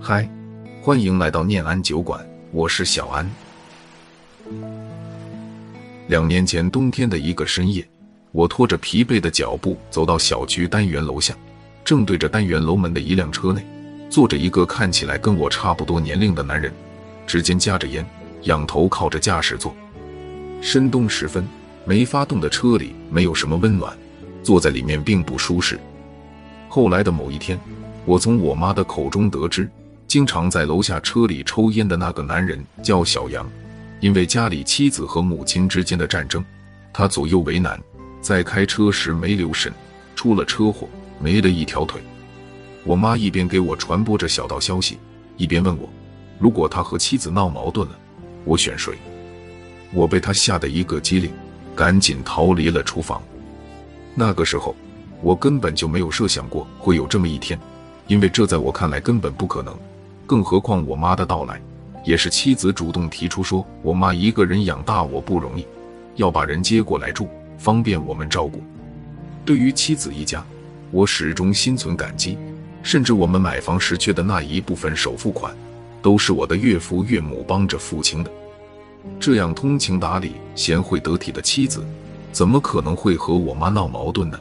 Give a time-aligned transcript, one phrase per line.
[0.00, 0.28] 嗨，
[0.82, 3.28] 欢迎来到念安酒馆，我是小安。
[6.08, 7.86] 两年前冬天的一个深夜，
[8.32, 11.34] 我拖着疲惫的脚步走到小区单元楼下，
[11.84, 13.64] 正对着单元楼门的一辆车内，
[14.10, 16.72] 坐着一个看起来跟我差不多年龄的男人，
[17.26, 18.04] 指尖夹着烟，
[18.42, 19.74] 仰头靠着驾驶座。
[20.60, 21.46] 深冬时分，
[21.84, 23.96] 没发动的车里没有什么温暖，
[24.42, 25.78] 坐在里面并不舒适。
[26.68, 27.58] 后来的某一天，
[28.04, 29.68] 我从我妈的口中得知，
[30.06, 33.48] 经常在楼下车里抽烟的那个男人叫小杨。
[34.00, 36.44] 因为家里妻子和母亲之间的战争，
[36.92, 37.80] 他左右为难，
[38.20, 39.72] 在开车时没留神，
[40.14, 40.86] 出了车祸，
[41.18, 42.02] 没了一条腿。
[42.84, 44.98] 我妈一边给我传播着小道消息，
[45.38, 45.88] 一边问我，
[46.38, 47.98] 如果他和妻子闹矛盾了，
[48.44, 48.92] 我选谁？
[49.90, 51.32] 我被他吓得一个机灵，
[51.74, 53.22] 赶紧逃离了厨房。
[54.14, 54.76] 那个时候，
[55.22, 57.58] 我根本就没有设想过会有这么一天，
[58.06, 59.74] 因为这在我看来根本不可能，
[60.26, 61.60] 更何况我妈的到来。
[62.04, 65.66] 也是妻子主动提出说：“我妈一个人养大我不容易，
[66.16, 68.62] 要把人接过来住，方便我们照顾。”
[69.42, 70.44] 对于妻子一家，
[70.90, 72.36] 我始终心存感激，
[72.82, 75.56] 甚至我们买房时缺的那一部分首付款，
[76.02, 78.30] 都是我的岳父岳母帮着付清的。
[79.18, 81.82] 这样通情达理、贤惠得体的妻子，
[82.32, 84.38] 怎么可能会和我妈闹矛盾呢？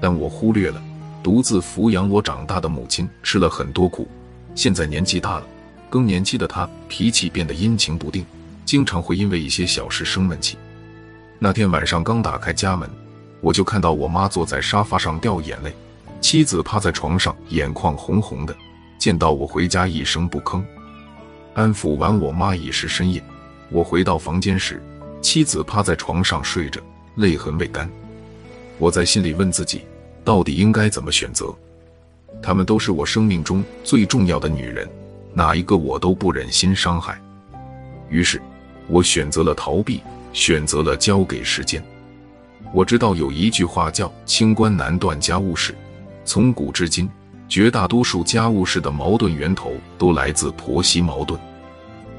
[0.00, 0.82] 但我忽略了，
[1.24, 4.06] 独自抚养我长大的母亲吃了很多苦，
[4.54, 5.46] 现在年纪大了。
[5.88, 8.26] 更年期的她脾气变得阴晴不定，
[8.66, 10.58] 经常会因为一些小事生闷气。
[11.38, 12.86] 那天晚上刚打开家门，
[13.40, 15.74] 我就看到我妈坐在沙发上掉眼泪，
[16.20, 18.54] 妻子趴在床上眼眶红红的。
[18.98, 20.62] 见到我回家一声不吭，
[21.54, 23.24] 安抚完我妈已是深夜。
[23.70, 24.82] 我回到房间时，
[25.22, 26.82] 妻子趴在床上睡着，
[27.14, 27.90] 泪痕未干。
[28.78, 29.82] 我在心里问自己，
[30.24, 31.54] 到底应该怎么选择？
[32.42, 34.88] 她们都是我生命中最重要的女人。
[35.36, 37.20] 哪一个我都不忍心伤害，
[38.08, 38.40] 于是，
[38.86, 40.00] 我选择了逃避，
[40.32, 41.82] 选择了交给时间。
[42.72, 45.74] 我知道有一句话叫“清官难断家务事”，
[46.24, 47.10] 从古至今，
[47.48, 51.38] 绝大多数家务事的矛盾源头都来自婆媳矛盾。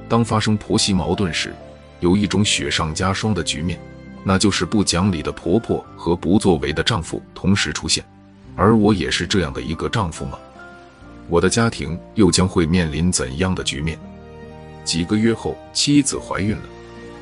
[0.09, 1.55] 当发生婆媳矛盾时，
[2.01, 3.79] 有一种雪上加霜的局面，
[4.27, 8.03] 那就是不讲理的婆婆和不作为的丈夫同时出现。
[8.55, 10.39] 而我也是这样的一个丈夫吗？
[11.29, 13.99] 我的家庭又将会面临怎样的局面？
[14.83, 16.63] 几个月后，妻子怀孕了。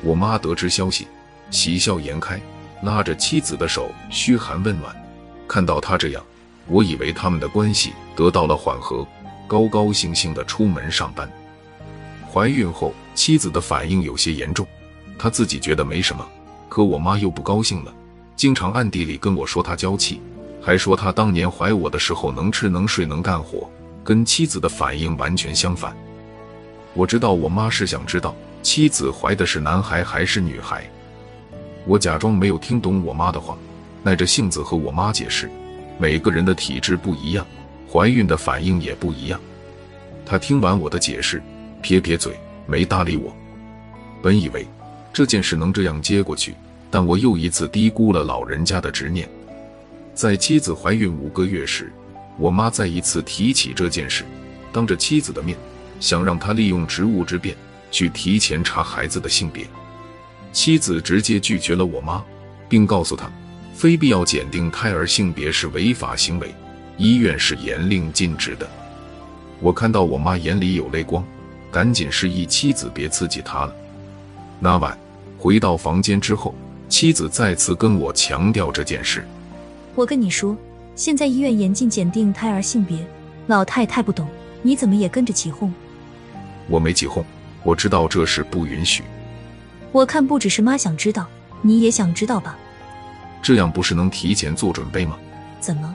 [0.02, 1.06] 我妈得知消息，
[1.50, 2.40] 喜笑颜开，
[2.82, 4.94] 拉着妻子的手嘘寒问暖。
[5.46, 6.24] 看到她这样，
[6.66, 9.06] 我以为他们的关系得到了缓和，
[9.46, 11.30] 高高兴兴的出门上班。
[12.32, 14.66] 怀孕后，妻子的反应有些严重，
[15.18, 16.26] 她自己觉得没什么，
[16.68, 17.94] 可我妈又不高兴了，
[18.36, 20.20] 经常暗地里跟我说她娇气，
[20.60, 23.68] 还说她当年怀我的时候能吃能睡能干活。
[24.02, 25.96] 跟妻子的反应完全相反。
[26.92, 30.84] 我知道我妈是想知道妻子怀的是男孩还是女孩。
[31.86, 33.56] 我假装没有听懂我妈的话，
[34.02, 35.50] 耐着性子和我妈解释：
[35.96, 37.46] 每个人的体质不一样，
[37.90, 39.40] 怀孕的反应也不一样。
[40.26, 41.42] 她听完我的解释，
[41.80, 43.34] 撇撇嘴，没搭理我。
[44.22, 44.66] 本以为
[45.14, 46.54] 这件事能这样接过去，
[46.90, 49.26] 但我又一次低估了老人家的执念。
[50.12, 51.90] 在妻子怀孕五个月时。
[52.36, 54.24] 我妈再一次提起这件事，
[54.72, 55.56] 当着妻子的面，
[56.00, 57.56] 想让她利用职务之便
[57.92, 59.64] 去提前查孩子的性别。
[60.52, 62.20] 妻子直接拒绝了我妈，
[62.68, 63.30] 并告诉她，
[63.72, 66.52] 非必要检定胎儿性别是违法行为，
[66.96, 68.68] 医院是严令禁止的。
[69.60, 71.24] 我看到我妈眼里有泪光，
[71.70, 73.72] 赶紧示意妻子别刺激她了。
[74.58, 74.98] 那晚
[75.44, 76.54] 回到房间之后，
[76.88, 79.28] 妻子再次跟我强调这件事。
[79.94, 80.56] 我跟你说。
[80.96, 83.04] 现在医院严禁检定胎儿性别，
[83.48, 84.26] 老太太不懂，
[84.62, 85.70] 你怎么也跟着起哄？
[86.66, 87.22] 我没起哄，
[87.62, 89.02] 我知道这事不允许。
[89.92, 91.26] 我看不只是妈想知道，
[91.60, 92.56] 你也想知道吧？
[93.42, 95.18] 这样不是能提前做准备吗？
[95.60, 95.94] 怎么？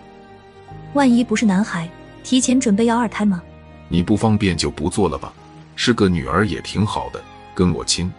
[0.93, 1.89] 万一不是男孩，
[2.23, 3.41] 提前准备要二胎吗？
[3.87, 5.33] 你不方便就不做了吧？
[5.75, 7.19] 是个女儿也挺好的，
[7.55, 8.11] 跟我亲。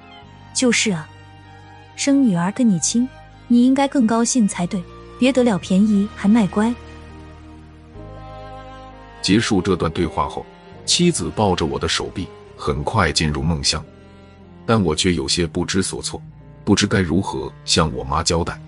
[0.54, 1.06] 就是啊，
[2.00, 3.06] 生女儿跟你亲，
[3.46, 4.82] 你应该更高兴才对。
[5.18, 6.74] 别得了便宜还卖乖。
[9.20, 10.46] 结束这段对话后，
[10.86, 12.26] 妻子抱着我的手臂，
[12.56, 13.84] 很快进入梦乡，
[14.64, 16.22] 但我却有些不知所措，
[16.64, 18.58] 不知该如何向我妈交代。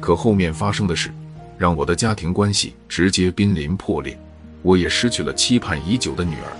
[0.00, 1.12] 可后面发生的事，
[1.58, 4.16] 让我的家庭关系直接濒临破裂，
[4.62, 6.52] 我也失去了期盼已久的女儿。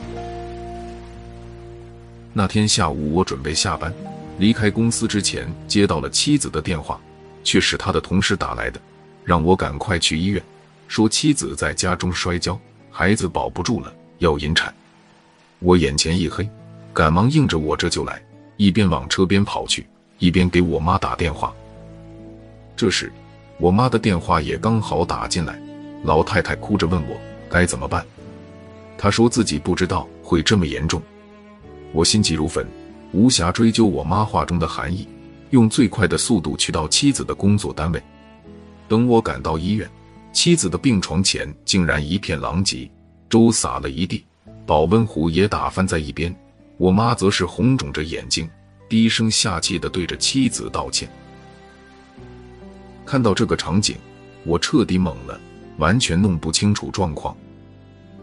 [2.33, 3.95] 那天下午，我准备下班，
[4.39, 7.01] 离开公司之前，接到了妻子的电话，
[7.43, 8.81] 却是他的同事打来的。
[9.25, 10.43] 让我赶快去医院，
[10.87, 12.61] 说妻子在家中摔跤，
[12.91, 14.75] 孩子保不住了，要引产。
[15.61, 16.47] 我眼前一黑，
[16.93, 18.23] 赶忙应着我这就来，
[18.59, 19.87] 一边往车边跑去，
[20.19, 21.55] 一边给我妈打电话。
[22.77, 23.11] 这时，
[23.59, 25.59] 我妈的电话也刚好打进来，
[26.03, 27.17] 老太太哭着问我
[27.49, 28.05] 该怎么办。
[28.99, 31.01] 她说自己不知道会这么严重。
[31.93, 32.67] 我心急如焚，
[33.15, 35.07] 无暇追究我妈话中的含义，
[35.51, 38.03] 用最快的速度去到妻子的工作单位。
[38.89, 39.89] 等我赶到医院，
[40.33, 42.91] 妻子的病床前竟然一片狼藉，
[43.31, 44.25] 粥洒了一地，
[44.67, 46.35] 保温壶也打翻在一边。
[46.77, 48.51] 我妈则是红肿着眼睛，
[48.89, 51.09] 低声下气地对着妻子道歉。
[53.07, 53.97] 看到这个场景，
[54.45, 55.39] 我彻底懵了，
[55.79, 57.37] 完全弄不清楚状况。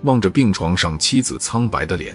[0.03, 2.13] 望着病床上妻子苍白的脸，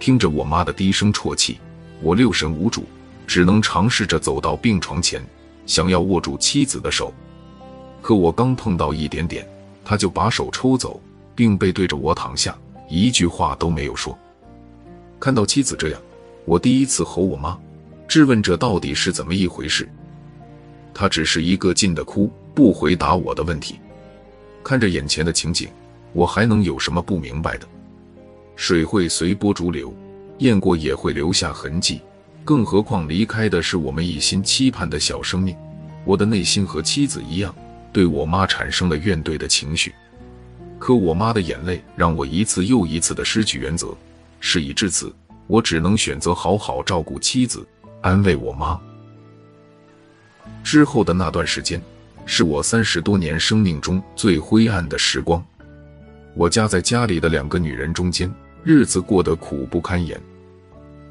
[0.00, 1.60] 听着我妈的低声啜泣，
[2.02, 2.84] 我六神无主，
[3.26, 5.24] 只能尝试着走到病床前，
[5.66, 7.12] 想要握住妻子的手。
[8.02, 9.46] 可我刚碰到一点点，
[9.84, 11.00] 他就把手抽走，
[11.34, 12.56] 并背对着我躺下，
[12.88, 14.16] 一句话都没有说。
[15.18, 16.00] 看到妻子这样，
[16.44, 17.58] 我第一次吼我妈，
[18.06, 19.88] 质问这到底是怎么一回事。
[20.94, 23.80] 她只是一个劲的哭，不回答我的问题。
[24.62, 25.68] 看着眼前的情景，
[26.12, 27.66] 我还能有什么不明白的？
[28.54, 29.92] 水会随波逐流，
[30.38, 32.00] 验过也会留下痕迹，
[32.44, 35.56] 更何况离开的是我们一心期盼的小生命。
[36.04, 37.54] 我的内心和妻子一样。
[37.92, 39.94] 对我妈产生了怨怼的情绪，
[40.78, 43.96] 可我妈的眼泪让我一次又一次的失去原则。
[44.38, 45.10] 事已至此，
[45.46, 47.66] 我只能选择好好照顾妻子，
[48.02, 48.78] 安慰我妈。
[50.62, 51.80] 之后的那段时间，
[52.26, 55.42] 是我三十多年生命中最灰暗的时光。
[56.34, 58.30] 我夹在家里的两个女人中间，
[58.68, 60.20] 日子过得苦不堪言。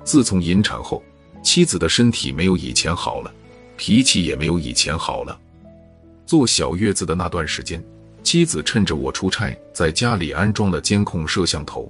[0.03, 1.01] 自从引产后，
[1.41, 3.33] 妻子的身体没有以前好了，
[3.77, 5.39] 脾气也没有以前好了。
[6.25, 7.81] 坐小月子的那段时间，
[8.21, 11.89] 妻子趁着我出差，在家里安装了监控摄像头，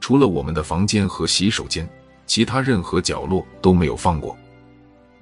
[0.00, 1.88] 除了我们的房间和洗手间，
[2.26, 4.36] 其他任何角落都没有放过。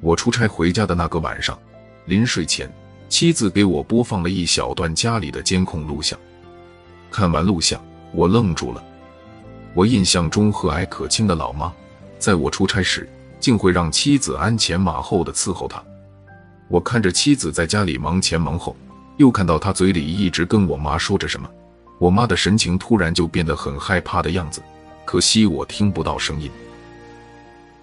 [0.00, 1.56] 我出差回家的那个晚上，
[2.06, 2.68] 临睡前，
[3.08, 6.18] 妻子给我播放了一小段家里的监控录像。
[7.12, 7.80] 看完录像，
[8.12, 8.84] 我愣住了。
[9.74, 11.72] 我印象中和蔼可亲的老妈，
[12.18, 13.08] 在我出差时，
[13.40, 15.82] 竟会让妻子鞍前马后的伺候她。
[16.68, 18.76] 我看着妻子在家里忙前忙后，
[19.16, 21.50] 又看到她嘴里一直跟我妈说着什么，
[21.98, 24.62] 我妈的神情突然就变得很害怕的样子。
[25.04, 26.50] 可惜我听不到声音。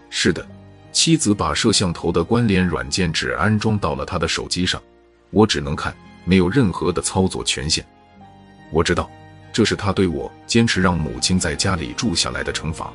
[0.10, 0.46] 是的，
[0.92, 4.82] 妻子把摄像头的关联软件只安装到了她的手机上，
[5.30, 7.86] 我只能看，没有任何的操作权限。
[8.72, 9.10] 我知道，
[9.52, 12.92] 这是他对我坚持让母亲在家里住下来的惩罚。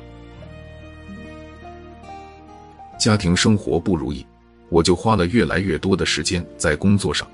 [2.99, 4.25] 家庭生活不如意。
[4.69, 7.25] 我就花了越来越多的时间在工作上，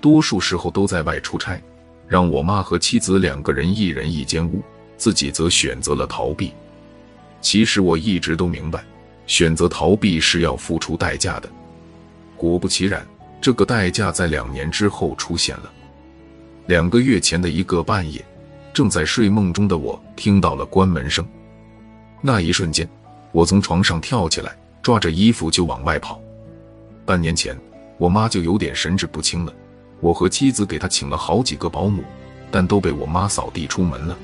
[0.00, 1.56] 多数时候都在外出差，
[2.08, 4.60] 让我妈和妻子两个人一人一间屋，
[4.96, 6.52] 自己则选择了逃避。
[7.40, 8.84] 其实我一直都明白，
[9.28, 11.48] 选择逃避是要付出代价的。
[12.36, 13.06] 果不其然，
[13.40, 15.70] 这个代价在两年之后出现了。
[16.66, 18.20] 两个月前的一个半夜，
[18.72, 21.26] 正在睡梦中的我听到了关门声，
[22.20, 22.88] 那一瞬间，
[23.32, 26.20] 我从床上跳起来，抓着衣服就往外跑。
[27.04, 27.58] 半年前，
[27.98, 29.52] 我妈就有点神志不清了。
[30.00, 32.02] 我和妻子给她请了好几个保姆，
[32.50, 34.16] 但都被我妈扫地出门了。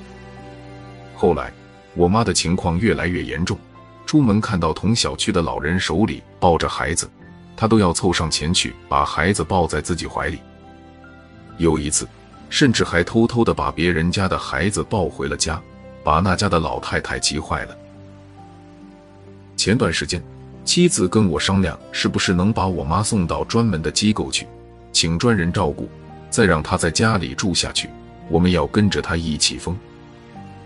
[1.15, 1.53] 后来，
[1.95, 3.59] 我妈的情况越来越严重，
[4.07, 7.11] 出门看到同小区的老人手里抱着孩子，
[7.57, 10.39] 她都要凑上前去把孩子抱在自己怀里。
[11.59, 12.07] 有一次，
[12.49, 15.61] 甚至还偷偷的把别人家的孩子抱回了家，
[16.03, 17.77] 把那家的老太太急坏了。
[19.57, 20.23] 前段时间。
[20.65, 24.49] 妻子跟我商量，是不是能把我妈送到专门的机构去，
[24.91, 25.89] 请专人照顾，
[26.29, 27.89] 再让她在家里住下去。
[28.29, 29.79] 我们要跟着她一起疯。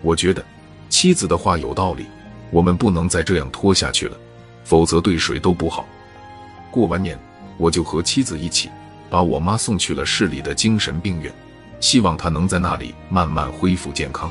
[0.01, 0.43] 我觉得
[0.89, 2.07] 妻子的话有道理，
[2.51, 4.17] 我们不能再这样拖下去了，
[4.65, 5.87] 否则对谁都不好。
[6.71, 7.19] 过完年，
[7.59, 8.71] 我就和妻子一起
[9.11, 11.31] 把我妈送去了市里的精神病院，
[11.81, 14.31] 希望他能在那里慢慢恢复健康。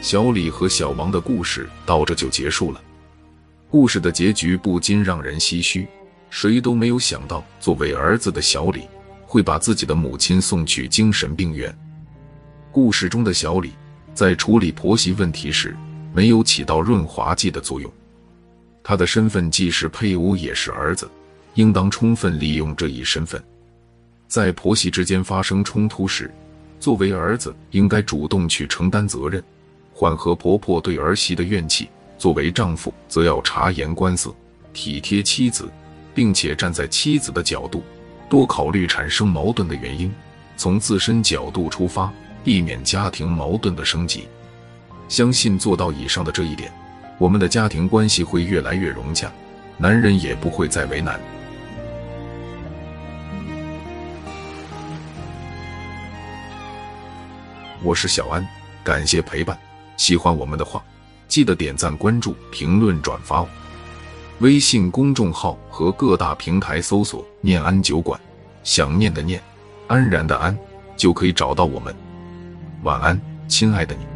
[0.00, 2.80] 小李和小王的故事到这就结束了。
[3.68, 5.88] 故事的结局不禁让人唏嘘，
[6.30, 8.88] 谁都没有想到，作为儿子的小李
[9.26, 11.76] 会把自己的母亲送去精神病院。
[12.70, 13.72] 故事中的小李
[14.14, 15.76] 在处理婆媳问题时
[16.14, 17.92] 没有起到润滑剂的作用，
[18.88, 21.10] 他的身份既是配偶也是儿子，
[21.54, 23.42] 应当充分利用这一身份。
[24.28, 26.32] 在婆媳之间发生冲突时，
[26.78, 29.42] 作为儿子应该主动去承担责任。
[29.92, 34.32] 缓和婆婆对儿媳的怨气，作为丈夫则要察言观色，
[34.72, 35.68] 体贴妻子，
[36.14, 37.82] 并且站在妻子的角度，
[38.30, 40.14] 多考虑产生矛盾的原因，
[40.56, 42.12] 从自身角度出发，
[42.44, 44.28] 避免家庭矛盾的升级。
[45.08, 46.70] 相信做到以上的这一点，
[47.18, 49.32] 我们的家庭关系会越来越融洽，
[49.78, 51.18] 男人也不会再为难。
[57.82, 58.46] 我是小安，
[58.84, 59.58] 感谢陪伴。
[59.96, 60.84] 喜欢我们的话，
[61.26, 63.48] 记得点赞、关注、评论、转发哦。
[64.40, 68.20] 微信公众号和各大平台搜索“念安酒馆”，
[68.62, 69.40] 想念的念，
[69.86, 70.54] 安然的安，
[70.98, 71.96] 就可以找到我们。
[72.82, 73.18] 晚安，
[73.48, 74.15] 亲爱的你。